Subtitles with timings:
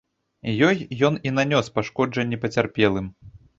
[0.67, 0.79] Ёй
[1.09, 3.15] ён і нанёс пашкоджанні пацярпелым.